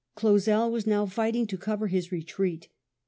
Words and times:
Clausel 0.15 0.71
was 0.71 0.87
now 0.87 1.05
fighting 1.05 1.45
to 1.45 1.59
cover 1.59 1.85
his 1.85 2.11
retreat. 2.11 2.69